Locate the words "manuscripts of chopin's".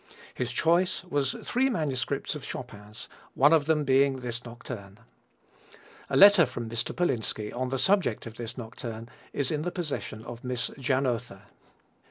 1.69-3.07